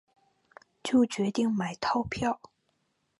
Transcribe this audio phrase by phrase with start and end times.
[0.83, 2.41] 就决定买套票